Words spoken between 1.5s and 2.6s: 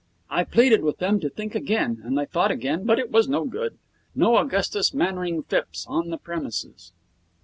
again, and they thought